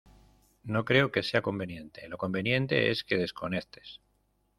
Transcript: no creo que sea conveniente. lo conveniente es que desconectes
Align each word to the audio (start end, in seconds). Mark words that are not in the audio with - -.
no 0.63 0.83
creo 0.83 1.11
que 1.11 1.21
sea 1.21 1.43
conveniente. 1.43 2.07
lo 2.09 2.17
conveniente 2.17 2.89
es 2.89 3.03
que 3.03 3.17
desconectes 3.19 4.01